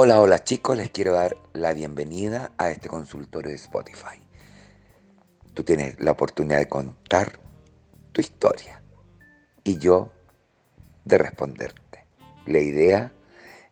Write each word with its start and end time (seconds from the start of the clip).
Hola, 0.00 0.20
hola 0.20 0.44
chicos, 0.44 0.76
les 0.76 0.90
quiero 0.90 1.12
dar 1.14 1.36
la 1.54 1.74
bienvenida 1.74 2.52
a 2.56 2.70
este 2.70 2.88
consultorio 2.88 3.50
de 3.50 3.56
Spotify. 3.56 4.22
Tú 5.54 5.64
tienes 5.64 5.98
la 5.98 6.12
oportunidad 6.12 6.58
de 6.58 6.68
contar 6.68 7.40
tu 8.12 8.20
historia 8.20 8.80
y 9.64 9.76
yo 9.78 10.12
de 11.04 11.18
responderte. 11.18 12.04
La 12.46 12.60
idea 12.60 13.12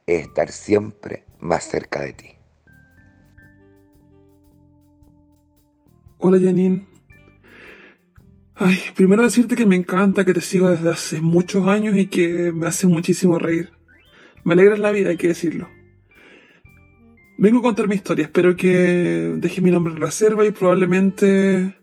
es 0.05 0.27
estar 0.27 0.51
siempre 0.51 1.23
más 1.39 1.63
cerca 1.63 2.01
de 2.01 2.13
ti. 2.13 2.33
Hola 6.19 6.41
Janine. 6.41 6.89
Ay, 8.57 8.81
primero 8.97 9.23
decirte 9.23 9.55
que 9.55 9.65
me 9.65 9.77
encanta 9.77 10.25
que 10.25 10.35
te 10.35 10.41
sigo 10.41 10.71
desde 10.71 10.91
hace 10.91 11.21
muchos 11.21 11.69
años 11.69 11.97
y 11.97 12.09
que 12.09 12.51
me 12.51 12.67
hace 12.67 12.89
muchísimo 12.89 13.39
reír. 13.39 13.71
Me 14.43 14.55
alegras 14.55 14.81
la 14.81 14.91
vida, 14.91 15.11
hay 15.11 15.19
que 15.19 15.29
decirlo. 15.29 15.76
Vengo 17.39 17.59
a 17.59 17.63
contar 17.63 17.87
mi 17.87 17.97
historia, 17.97 18.25
espero 18.25 18.57
que 18.57 19.35
deje 19.37 19.61
mi 19.61 19.71
nombre 19.71 19.93
en 19.93 20.01
reserva 20.01 20.47
y 20.47 20.53
probablemente 20.53 21.77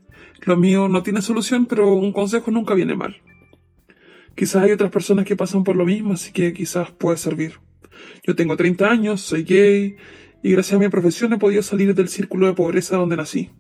lo 0.46 0.58
mío 0.58 0.88
no 0.88 1.04
tiene 1.04 1.22
solución, 1.22 1.68
pero 1.68 1.94
un 1.94 2.12
consejo 2.12 2.50
nunca 2.50 2.74
viene 2.74 2.96
mal. 2.96 3.18
Quizás 4.34 4.64
hay 4.64 4.72
otras 4.72 4.90
personas 4.90 5.26
que 5.26 5.36
pasan 5.36 5.64
por 5.64 5.76
lo 5.76 5.86
mismo, 5.86 6.14
así 6.14 6.32
que 6.32 6.54
quizás 6.54 6.90
puede 6.90 7.18
servir. 7.18 7.60
Yo 8.26 8.36
tengo 8.36 8.58
30 8.58 8.90
años, 8.90 9.22
soy 9.22 9.44
gay 9.44 9.96
y 10.42 10.52
gracias 10.54 10.76
a 10.76 10.80
mi 10.80 10.90
profesión 10.90 11.34
he 11.34 11.38
podido 11.38 11.62
salir 11.62 11.94
del 11.94 12.10
círculo 12.10 12.48
de 12.48 12.54
pobreza 12.54 12.98
donde 12.98 13.16
nací. 13.16 13.52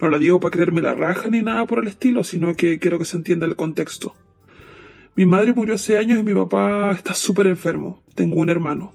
No 0.00 0.08
lo 0.08 0.20
digo 0.20 0.38
para 0.38 0.52
creerme 0.52 0.80
la 0.80 0.94
raja 0.94 1.28
ni 1.28 1.42
nada 1.42 1.66
por 1.66 1.80
el 1.80 1.88
estilo, 1.88 2.22
sino 2.22 2.54
que 2.54 2.78
quiero 2.78 3.00
que 3.00 3.04
se 3.04 3.16
entienda 3.16 3.46
el 3.46 3.56
contexto. 3.56 4.14
Mi 5.16 5.26
madre 5.26 5.54
murió 5.54 5.74
hace 5.74 5.98
años 5.98 6.20
y 6.20 6.22
mi 6.22 6.34
papá 6.34 6.92
está 6.92 7.14
súper 7.14 7.48
enfermo. 7.48 8.04
Tengo 8.14 8.36
un 8.36 8.48
hermano. 8.48 8.92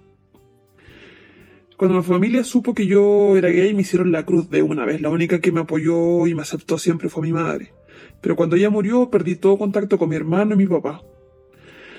Cuando 1.82 1.98
mi 1.98 2.04
familia 2.04 2.44
supo 2.44 2.76
que 2.76 2.86
yo 2.86 3.36
era 3.36 3.50
gay, 3.50 3.74
me 3.74 3.82
hicieron 3.82 4.12
la 4.12 4.24
cruz 4.24 4.52
de 4.52 4.62
una 4.62 4.86
vez. 4.86 5.02
La 5.02 5.10
única 5.10 5.42
que 5.42 5.52
me 5.52 5.62
apoyó 5.62 6.28
y 6.28 6.36
me 6.36 6.44
aceptó 6.44 6.78
siempre 6.78 7.10
fue 7.10 7.24
mi 7.24 7.34
madre. 7.34 7.74
Pero 8.22 8.36
cuando 8.36 8.56
ella 8.56 8.70
murió, 8.70 9.10
perdí 9.10 9.36
todo 9.36 9.58
contacto 9.58 9.98
con 9.98 10.10
mi 10.10 10.16
hermano 10.16 10.54
y 10.54 10.58
mi 10.58 10.68
papá. 10.68 11.02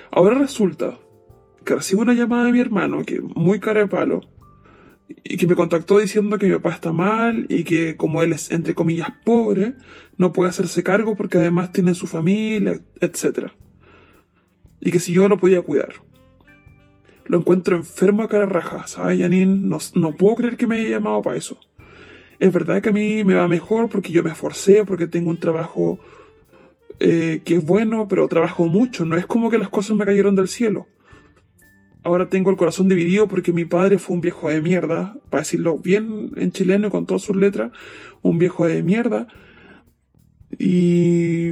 Ahora 0.09 0.35
resulta 0.35 0.97
que 1.65 1.75
recibo 1.75 2.01
una 2.01 2.13
llamada 2.13 2.45
de 2.45 2.53
mi 2.53 2.61
hermano, 2.61 3.03
que 3.03 3.19
muy 3.19 3.59
cara 3.59 3.81
de 3.81 3.87
palo, 3.87 4.21
y 5.21 5.35
que 5.35 5.47
me 5.47 5.55
contactó 5.55 5.99
diciendo 5.99 6.37
que 6.37 6.47
mi 6.47 6.53
papá 6.53 6.69
está 6.69 6.93
mal 6.93 7.45
y 7.49 7.65
que 7.65 7.97
como 7.97 8.23
él 8.23 8.31
es, 8.31 8.51
entre 8.51 8.75
comillas, 8.75 9.09
pobre, 9.25 9.73
no 10.15 10.31
puede 10.31 10.49
hacerse 10.49 10.81
cargo 10.81 11.17
porque 11.17 11.39
además 11.39 11.73
tiene 11.73 11.93
su 11.93 12.07
familia, 12.07 12.79
etc. 13.01 13.51
Y 14.79 14.91
que 14.91 15.01
si 15.01 15.11
yo 15.11 15.27
lo 15.27 15.37
podía 15.37 15.61
cuidar 15.61 15.95
lo 17.25 17.37
encuentro 17.39 17.75
enfermo 17.75 18.23
a 18.23 18.27
cara 18.27 18.45
raja, 18.45 18.87
¿sabes, 18.87 19.19
Janine? 19.19 19.57
No, 19.67 19.77
no 19.95 20.15
puedo 20.15 20.35
creer 20.35 20.57
que 20.57 20.67
me 20.67 20.79
haya 20.79 20.89
llamado 20.89 21.21
para 21.21 21.37
eso. 21.37 21.57
Es 22.39 22.51
verdad 22.51 22.81
que 22.81 22.89
a 22.89 22.93
mí 22.93 23.23
me 23.23 23.35
va 23.35 23.47
mejor 23.47 23.89
porque 23.89 24.11
yo 24.11 24.23
me 24.23 24.31
esforcé, 24.31 24.83
porque 24.85 25.07
tengo 25.07 25.29
un 25.29 25.39
trabajo 25.39 25.99
eh, 26.99 27.41
que 27.45 27.55
es 27.55 27.65
bueno, 27.65 28.07
pero 28.07 28.27
trabajo 28.27 28.65
mucho. 28.65 29.05
No 29.05 29.15
es 29.15 29.25
como 29.25 29.49
que 29.49 29.57
las 29.57 29.69
cosas 29.69 29.95
me 29.95 30.05
cayeron 30.05 30.35
del 30.35 30.47
cielo. 30.47 30.87
Ahora 32.03 32.27
tengo 32.27 32.49
el 32.51 32.57
corazón 32.57 32.89
dividido 32.89 33.27
porque 33.27 33.53
mi 33.53 33.63
padre 33.63 33.97
fue 33.97 34.15
un 34.15 34.21
viejo 34.21 34.49
de 34.49 34.61
mierda, 34.61 35.15
para 35.29 35.41
decirlo 35.41 35.77
bien 35.77 36.31
en 36.35 36.51
chileno 36.51 36.87
y 36.87 36.91
con 36.91 37.05
todas 37.05 37.21
sus 37.21 37.35
letras, 37.35 37.71
un 38.21 38.37
viejo 38.37 38.67
de 38.67 38.83
mierda. 38.83 39.27
Y 40.59 41.51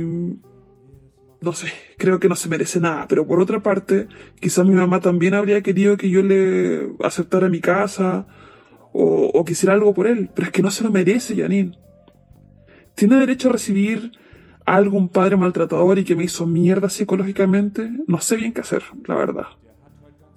no 1.41 1.53
sé, 1.53 1.73
creo 1.97 2.19
que 2.19 2.29
no 2.29 2.35
se 2.35 2.49
merece 2.49 2.79
nada. 2.79 3.07
Pero 3.07 3.25
por 3.25 3.39
otra 3.39 3.61
parte, 3.61 4.07
quizás 4.39 4.65
mi 4.65 4.75
mamá 4.75 4.99
también 4.99 5.33
habría 5.33 5.61
querido 5.61 5.97
que 5.97 6.09
yo 6.09 6.21
le 6.21 6.89
aceptara 7.03 7.49
mi 7.49 7.59
casa 7.59 8.27
o, 8.93 9.43
quisiera 9.43 9.73
algo 9.73 9.93
por 9.93 10.05
él. 10.05 10.29
Pero 10.33 10.47
es 10.47 10.53
que 10.53 10.61
no 10.61 10.69
se 10.69 10.83
lo 10.83 10.91
merece, 10.91 11.35
Janine. 11.35 11.77
¿Tiene 12.93 13.15
derecho 13.15 13.49
a 13.49 13.53
recibir 13.53 14.11
a 14.65 14.75
algún 14.75 15.09
padre 15.09 15.35
maltratador 15.35 15.97
y 15.97 16.03
que 16.03 16.15
me 16.15 16.25
hizo 16.25 16.45
mierda 16.45 16.89
psicológicamente? 16.89 17.89
No 18.05 18.21
sé 18.21 18.35
bien 18.35 18.53
qué 18.53 18.61
hacer, 18.61 18.83
la 19.07 19.15
verdad. 19.15 19.47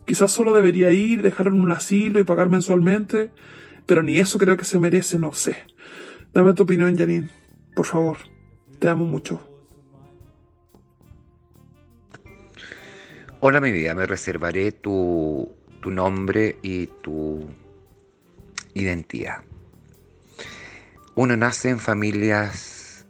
Quizás 0.06 0.32
solo 0.32 0.54
debería 0.54 0.90
ir, 0.90 1.20
dejarlo 1.20 1.54
en 1.54 1.60
un 1.60 1.72
asilo 1.72 2.18
y 2.18 2.24
pagar 2.24 2.48
mensualmente, 2.48 3.30
pero 3.84 4.02
ni 4.02 4.16
eso 4.18 4.38
creo 4.38 4.56
que 4.56 4.64
se 4.64 4.78
merece, 4.78 5.18
no 5.18 5.34
sé. 5.34 5.56
Dame 6.32 6.54
tu 6.54 6.62
opinión, 6.62 6.96
Janine. 6.96 7.28
Por 7.76 7.84
favor. 7.84 8.16
Te 8.78 8.88
amo 8.88 9.04
mucho. 9.04 9.53
Hola 13.46 13.60
mi 13.60 13.72
vida, 13.72 13.94
me 13.94 14.06
reservaré 14.06 14.72
tu, 14.72 15.54
tu 15.82 15.90
nombre 15.90 16.56
y 16.62 16.86
tu 16.86 17.46
identidad. 18.72 19.42
Uno 21.14 21.36
nace 21.36 21.68
en 21.68 21.78
familias 21.78 23.04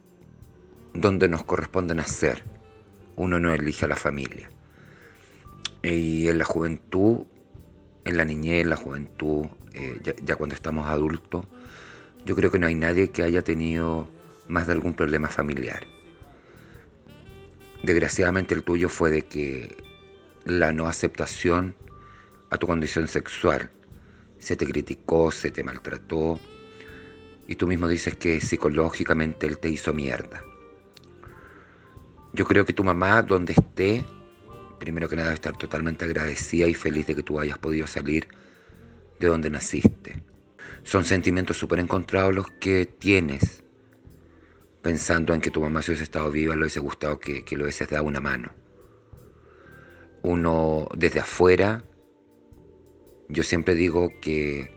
donde 0.93 1.29
nos 1.29 1.45
corresponde 1.45 1.95
nacer. 1.95 2.43
Uno 3.15 3.39
no 3.39 3.53
elige 3.53 3.85
a 3.85 3.87
la 3.87 3.95
familia. 3.95 4.49
Y 5.81 6.27
en 6.27 6.37
la 6.37 6.43
juventud, 6.43 7.19
en 8.03 8.17
la 8.17 8.25
niñez, 8.25 8.63
en 8.63 8.71
la 8.71 8.75
juventud, 8.75 9.45
eh, 9.73 10.01
ya, 10.03 10.15
ya 10.21 10.35
cuando 10.35 10.53
estamos 10.53 10.85
adultos, 10.89 11.45
yo 12.25 12.35
creo 12.35 12.51
que 12.51 12.59
no 12.59 12.67
hay 12.67 12.75
nadie 12.75 13.09
que 13.09 13.23
haya 13.23 13.41
tenido 13.41 14.09
más 14.49 14.67
de 14.67 14.73
algún 14.73 14.95
problema 14.95 15.29
familiar. 15.29 15.87
Desgraciadamente 17.83 18.53
el 18.53 18.63
tuyo 18.63 18.89
fue 18.89 19.11
de 19.11 19.21
que 19.21 19.84
la 20.45 20.71
no 20.71 20.87
aceptación 20.87 21.75
a 22.51 22.57
tu 22.57 22.67
condición 22.67 23.07
sexual. 23.07 23.71
Se 24.39 24.55
te 24.55 24.65
criticó, 24.65 25.31
se 25.31 25.51
te 25.51 25.63
maltrató 25.63 26.39
y 27.47 27.55
tú 27.55 27.67
mismo 27.67 27.87
dices 27.87 28.15
que 28.15 28.39
psicológicamente 28.39 29.47
él 29.47 29.57
te 29.57 29.69
hizo 29.69 29.93
mierda. 29.93 30.43
Yo 32.33 32.45
creo 32.45 32.65
que 32.65 32.73
tu 32.73 32.83
mamá, 32.83 33.21
donde 33.23 33.53
esté, 33.53 34.05
primero 34.79 35.09
que 35.09 35.15
nada 35.15 35.29
debe 35.29 35.35
estar 35.35 35.57
totalmente 35.57 36.05
agradecida 36.05 36.67
y 36.67 36.73
feliz 36.73 37.07
de 37.07 37.15
que 37.15 37.23
tú 37.23 37.39
hayas 37.39 37.57
podido 37.57 37.87
salir 37.87 38.27
de 39.19 39.27
donde 39.27 39.49
naciste. 39.49 40.21
Son 40.83 41.05
sentimientos 41.05 41.57
súper 41.57 41.79
encontrados 41.79 42.35
los 42.35 42.47
que 42.59 42.85
tienes 42.85 43.63
pensando 44.83 45.33
en 45.33 45.41
que 45.41 45.49
tu 45.49 45.61
mamá 45.61 45.81
si 45.81 45.89
hubiese 45.89 46.03
estado 46.03 46.29
viva 46.29 46.53
le 46.53 46.61
hubiese 46.61 46.79
gustado 46.79 47.17
que, 47.17 47.43
que 47.43 47.57
le 47.57 47.63
hubieses 47.63 47.89
dado 47.89 48.03
una 48.03 48.19
mano 48.19 48.51
uno 50.25 50.87
desde 50.95 51.19
afuera, 51.19 51.83
yo 53.29 53.43
siempre 53.43 53.75
digo 53.75 54.09
que 54.21 54.73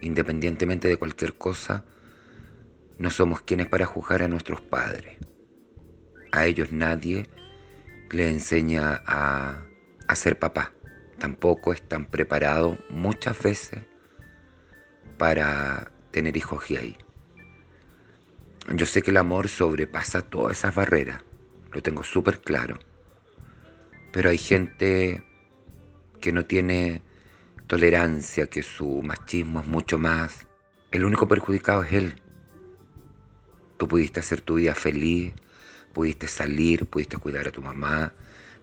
independientemente 0.00 0.88
de 0.88 0.96
cualquier 0.96 1.34
cosa, 1.34 1.84
no 2.98 3.10
somos 3.10 3.42
quienes 3.42 3.66
para 3.66 3.84
juzgar 3.84 4.22
a 4.22 4.28
nuestros 4.28 4.60
padres. 4.60 5.18
A 6.30 6.46
ellos 6.46 6.72
nadie 6.72 7.28
le 8.10 8.28
enseña 8.28 9.02
a, 9.06 9.64
a 10.06 10.16
ser 10.16 10.38
papá. 10.38 10.72
Tampoco 11.18 11.72
están 11.72 12.06
preparados 12.06 12.78
muchas 12.88 13.40
veces 13.42 13.80
para 15.18 15.90
tener 16.12 16.36
hijos 16.36 16.70
y 16.70 16.76
ahí. 16.76 16.96
Yo 18.74 18.86
sé 18.86 19.02
que 19.02 19.10
el 19.10 19.16
amor 19.16 19.48
sobrepasa 19.48 20.22
todas 20.22 20.58
esas 20.58 20.74
barreras, 20.74 21.22
lo 21.72 21.82
tengo 21.82 22.04
súper 22.04 22.40
claro 22.40 22.78
pero 24.12 24.28
hay 24.28 24.38
gente 24.38 25.24
que 26.20 26.32
no 26.32 26.44
tiene 26.44 27.02
tolerancia, 27.66 28.46
que 28.46 28.62
su 28.62 29.02
machismo 29.02 29.60
es 29.60 29.66
mucho 29.66 29.98
más. 29.98 30.46
El 30.90 31.04
único 31.04 31.26
perjudicado 31.26 31.82
es 31.82 31.92
él. 31.92 32.22
Tú 33.78 33.88
pudiste 33.88 34.20
hacer 34.20 34.42
tu 34.42 34.56
vida 34.56 34.74
feliz, 34.74 35.32
pudiste 35.94 36.28
salir, 36.28 36.86
pudiste 36.86 37.16
cuidar 37.16 37.48
a 37.48 37.50
tu 37.50 37.62
mamá, 37.62 38.12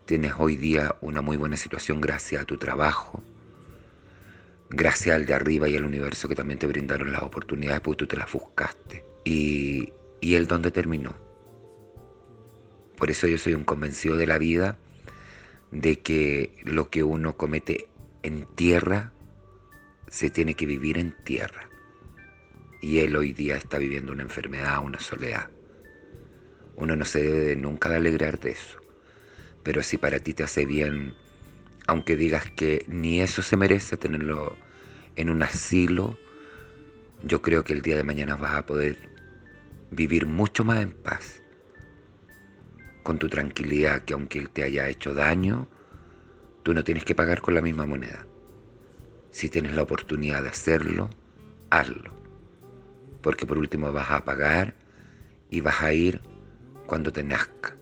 tienes 0.05 0.33
hoy 0.37 0.55
día 0.55 0.95
una 1.01 1.21
muy 1.21 1.35
buena 1.35 1.57
situación 1.57 1.99
gracias 1.99 2.43
a 2.43 2.45
tu 2.45 2.57
trabajo, 2.57 3.21
gracias 4.69 5.15
al 5.15 5.25
de 5.25 5.33
arriba 5.33 5.67
y 5.67 5.75
al 5.75 5.83
universo 5.83 6.29
que 6.29 6.35
también 6.35 6.59
te 6.59 6.67
brindaron 6.67 7.11
las 7.11 7.23
oportunidades 7.23 7.81
porque 7.81 7.97
tú 7.97 8.07
te 8.07 8.17
las 8.17 8.31
buscaste. 8.31 9.03
Y, 9.25 9.91
y 10.21 10.35
él 10.35 10.47
dónde 10.47 10.71
terminó. 10.71 11.15
Por 12.95 13.09
eso 13.09 13.27
yo 13.27 13.37
soy 13.37 13.55
un 13.55 13.63
convencido 13.63 14.15
de 14.15 14.27
la 14.27 14.37
vida 14.37 14.77
de 15.71 15.99
que 15.99 16.55
lo 16.63 16.89
que 16.89 17.03
uno 17.03 17.37
comete 17.37 17.87
en 18.23 18.45
tierra 18.55 19.13
se 20.07 20.29
tiene 20.29 20.55
que 20.55 20.65
vivir 20.65 20.97
en 20.97 21.15
tierra. 21.23 21.69
Y 22.81 22.99
él 22.99 23.15
hoy 23.15 23.33
día 23.33 23.57
está 23.57 23.77
viviendo 23.77 24.11
una 24.11 24.23
enfermedad, 24.23 24.83
una 24.83 24.99
soledad. 24.99 25.49
Uno 26.75 26.95
no 26.95 27.05
se 27.05 27.21
debe 27.21 27.55
nunca 27.55 27.89
de 27.89 27.97
alegrar 27.97 28.39
de 28.39 28.51
eso. 28.51 28.79
Pero 29.63 29.83
si 29.83 29.97
para 29.97 30.19
ti 30.19 30.33
te 30.33 30.43
hace 30.43 30.65
bien, 30.65 31.13
aunque 31.87 32.15
digas 32.15 32.49
que 32.51 32.85
ni 32.87 33.21
eso 33.21 33.41
se 33.41 33.57
merece 33.57 33.97
tenerlo 33.97 34.55
en 35.17 35.29
un 35.29 35.43
asilo, 35.43 36.17
yo 37.23 37.41
creo 37.41 37.63
que 37.63 37.73
el 37.73 37.81
día 37.81 37.97
de 37.97 38.03
mañana 38.03 38.37
vas 38.37 38.55
a 38.55 38.65
poder 38.65 38.97
vivir 39.91 40.25
mucho 40.25 40.63
más 40.63 40.81
en 40.81 40.91
paz 40.91 41.38
con 43.09 43.17
tu 43.17 43.27
tranquilidad 43.27 44.03
que 44.03 44.13
aunque 44.13 44.37
él 44.37 44.51
te 44.51 44.61
haya 44.61 44.87
hecho 44.87 45.15
daño, 45.15 45.67
tú 46.61 46.75
no 46.75 46.83
tienes 46.83 47.03
que 47.03 47.15
pagar 47.15 47.41
con 47.41 47.55
la 47.55 47.61
misma 47.63 47.87
moneda. 47.87 48.27
Si 49.31 49.49
tienes 49.49 49.73
la 49.73 49.81
oportunidad 49.81 50.43
de 50.43 50.49
hacerlo, 50.49 51.09
hazlo. 51.71 52.13
Porque 53.23 53.47
por 53.47 53.57
último 53.57 53.91
vas 53.91 54.11
a 54.11 54.23
pagar 54.23 54.75
y 55.49 55.59
vas 55.61 55.81
a 55.81 55.91
ir 55.91 56.21
cuando 56.85 57.11
te 57.11 57.23
nazca. 57.23 57.75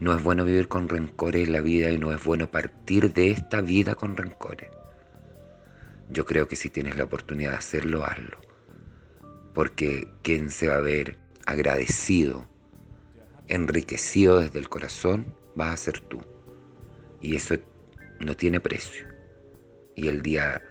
No 0.00 0.12
es 0.12 0.20
bueno 0.20 0.44
vivir 0.44 0.66
con 0.66 0.88
rencores 0.88 1.46
en 1.46 1.52
la 1.52 1.60
vida 1.60 1.90
y 1.90 1.98
no 1.98 2.10
es 2.10 2.24
bueno 2.24 2.50
partir 2.50 3.12
de 3.12 3.30
esta 3.30 3.60
vida 3.60 3.94
con 3.94 4.16
rencores. 4.16 4.70
Yo 6.10 6.26
creo 6.26 6.48
que 6.48 6.56
si 6.56 6.68
tienes 6.68 6.96
la 6.96 7.04
oportunidad 7.04 7.52
de 7.52 7.58
hacerlo, 7.58 8.04
hazlo. 8.04 8.38
Porque 9.54 10.08
quien 10.22 10.50
se 10.50 10.66
va 10.66 10.78
a 10.78 10.80
ver 10.80 11.16
agradecido, 11.46 12.50
enriquecido 13.52 14.40
desde 14.40 14.58
el 14.58 14.70
corazón, 14.70 15.26
vas 15.54 15.74
a 15.74 15.76
ser 15.76 16.00
tú. 16.00 16.22
Y 17.20 17.36
eso 17.36 17.56
no 18.18 18.34
tiene 18.34 18.60
precio. 18.60 19.06
Y 19.94 20.08
el 20.08 20.22
día 20.22 20.62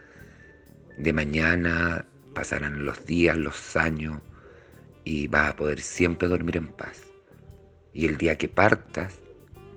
de 0.98 1.14
mañana 1.14 2.08
pasarán 2.34 2.84
los 2.84 3.06
días, 3.06 3.38
los 3.38 3.78
años, 3.78 4.20
y 5.04 5.28
vas 5.28 5.52
a 5.52 5.56
poder 5.56 5.80
siempre 5.80 6.28
dormir 6.28 6.58
en 6.58 6.70
paz. 6.70 7.04
Y 7.94 8.08
el 8.08 8.18
día 8.18 8.38
que 8.38 8.50
partas, 8.50 9.20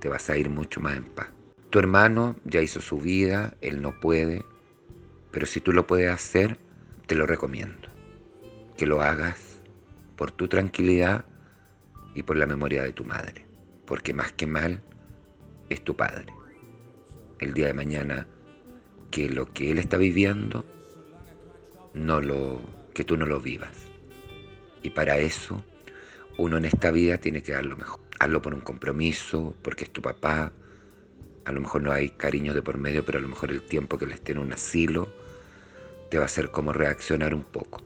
te 0.01 0.09
vas 0.09 0.31
a 0.31 0.39
ir 0.39 0.49
mucho 0.49 0.81
más 0.81 0.97
en 0.97 1.05
paz. 1.05 1.29
Tu 1.69 1.79
hermano 1.79 2.37
ya 2.45 2.62
hizo 2.62 2.81
su 2.81 2.99
vida, 2.99 3.55
él 3.61 3.83
no 3.83 4.01
puede, 4.01 4.45
pero 5.31 5.45
si 5.45 5.61
tú 5.61 5.73
lo 5.73 5.87
puedes 5.87 6.11
hacer, 6.11 6.59
te 7.06 7.15
lo 7.15 7.27
recomiendo. 7.27 7.89
Que 8.79 8.87
lo 8.87 9.03
hagas 9.03 9.59
por 10.17 10.31
tu 10.31 10.49
tranquilidad 10.49 11.27
y 12.14 12.22
por 12.22 12.37
la 12.37 12.46
memoria 12.46 12.82
de 12.82 12.93
tu 12.93 13.05
madre. 13.05 13.46
Porque 13.87 14.14
más 14.14 14.32
que 14.32 14.46
mal, 14.46 14.82
es 15.69 15.82
tu 15.82 15.96
padre. 15.96 16.26
El 17.40 17.52
día 17.52 17.66
de 17.66 17.75
mañana, 17.75 18.26
que 19.11 19.28
lo 19.28 19.52
que 19.52 19.70
él 19.70 19.78
está 19.78 19.96
viviendo, 19.96 20.64
no 21.93 22.20
lo, 22.20 22.61
que 22.94 23.05
tú 23.05 23.16
no 23.16 23.26
lo 23.26 23.40
vivas. 23.40 23.76
Y 24.82 24.90
para 24.90 25.19
eso, 25.19 25.64
uno 26.38 26.56
en 26.56 26.64
esta 26.64 26.90
vida 26.90 27.19
tiene 27.19 27.43
que 27.43 27.52
dar 27.52 27.66
lo 27.66 27.76
mejor. 27.76 28.00
Hazlo 28.19 28.40
por 28.40 28.55
un 28.55 28.60
compromiso, 28.60 29.55
porque 29.62 29.84
es 29.84 29.90
tu 29.90 30.00
papá. 30.00 30.52
A 31.44 31.52
lo 31.52 31.60
mejor 31.60 31.82
no 31.82 31.93
hay 31.93 32.10
cariño 32.10 32.55
de 32.55 32.62
por 32.62 32.78
medio, 32.78 33.05
pero 33.05 33.19
a 33.19 33.22
lo 33.22 33.28
mejor 33.28 33.50
el 33.50 33.62
tiempo 33.62 33.99
que 33.99 34.05
él 34.06 34.12
esté 34.12 34.32
en 34.32 34.38
un 34.38 34.52
asilo 34.52 35.12
te 36.10 36.19
va 36.19 36.25
a 36.25 36.26
hacer 36.26 36.50
como 36.50 36.72
reaccionar 36.72 37.34
un 37.34 37.44
poco. 37.44 37.82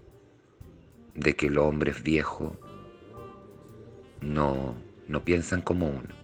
De 1.15 1.35
que 1.35 1.51
los 1.51 1.65
hombres 1.65 2.03
viejos 2.03 2.53
no, 4.21 4.75
no 5.07 5.25
piensan 5.25 5.63
como 5.63 5.89
uno. 5.89 6.15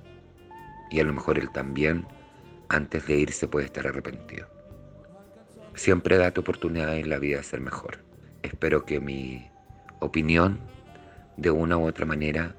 Y 0.90 1.00
a 1.00 1.04
lo 1.04 1.12
mejor 1.12 1.38
él 1.38 1.50
también, 1.50 2.06
antes 2.68 3.06
de 3.06 3.16
irse, 3.16 3.48
puede 3.48 3.66
estar 3.66 3.86
arrepentido. 3.86 4.48
Siempre 5.74 6.18
date 6.18 6.40
oportunidad 6.40 6.96
en 6.96 7.10
la 7.10 7.18
vida 7.18 7.38
de 7.38 7.42
ser 7.42 7.60
mejor. 7.60 7.98
Espero 8.42 8.84
que 8.84 9.00
mi 9.00 9.50
opinión 10.00 10.60
de 11.36 11.50
una 11.50 11.76
u 11.76 11.86
otra 11.86 12.06
manera 12.06 12.54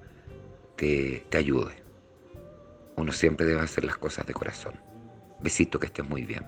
te, 0.76 1.26
te 1.30 1.38
ayude. 1.38 1.74
Uno 2.98 3.12
siempre 3.12 3.46
debe 3.46 3.62
hacer 3.62 3.86
las 3.86 3.98
cosas 3.98 4.26
de 4.26 4.34
corazón. 4.34 4.74
Besito 5.40 5.80
que 5.80 5.88
estés 5.88 6.08
muy 6.08 6.26
bien. 6.26 6.46